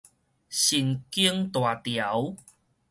[0.03, 0.09] 神經大
[1.75, 2.35] 條